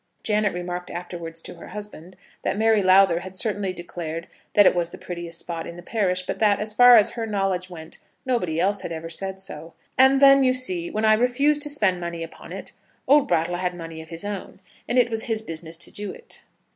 [0.23, 4.89] Janet remarked afterwards to her husband that Mary Lowther had certainly declared that it was
[4.89, 8.59] the prettiest spot in the parish, but that, as far as her knowledge went, nobody
[8.59, 9.75] else had ever said so.
[9.99, 12.71] "And then, you see, when I refused to spend money upon it,
[13.07, 16.41] old Brattle had money of his own, and it was his business to do it."